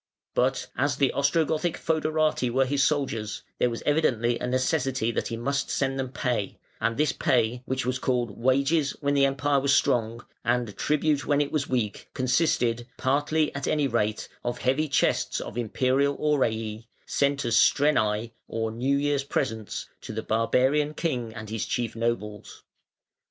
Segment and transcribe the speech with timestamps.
[0.33, 5.37] But as the Ostrogothic fœderati were his soldiers, there was evidently a necessity that he
[5.37, 9.75] must send them pay, and this pay, which was called wages when the Empire was
[9.75, 15.39] strong, and tribute when it was weak, consisted, partly at any rate, of heavy chests
[15.39, 21.51] of Imperial aurei, sent as strenae or New Year's presents, to the barbarian king and
[21.51, 22.63] his chief nobles.